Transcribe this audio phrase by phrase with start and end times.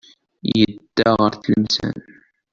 [0.57, 1.97] Yedda ɣer Tlemsan.